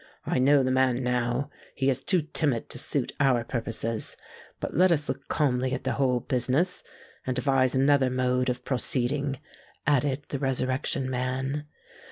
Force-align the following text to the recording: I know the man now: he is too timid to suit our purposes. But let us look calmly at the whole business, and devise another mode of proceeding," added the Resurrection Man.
I 0.25 0.39
know 0.39 0.63
the 0.63 0.71
man 0.71 1.03
now: 1.03 1.51
he 1.75 1.87
is 1.87 2.01
too 2.03 2.23
timid 2.23 2.69
to 2.69 2.79
suit 2.79 3.13
our 3.19 3.43
purposes. 3.43 4.17
But 4.59 4.75
let 4.75 4.91
us 4.91 5.07
look 5.07 5.27
calmly 5.27 5.73
at 5.73 5.83
the 5.83 5.91
whole 5.91 6.21
business, 6.21 6.83
and 7.27 7.35
devise 7.35 7.75
another 7.75 8.09
mode 8.09 8.49
of 8.49 8.65
proceeding," 8.65 9.37
added 9.85 10.23
the 10.29 10.39
Resurrection 10.39 11.07
Man. 11.07 11.67